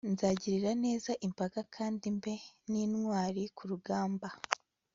nzagirira 0.13 0.71
neza 0.85 1.11
imbaga 1.27 1.59
kandi 1.75 2.05
mbe 2.17 2.33
n'intwari 2.69 3.43
ku 3.55 3.63
rugamba 3.71 4.27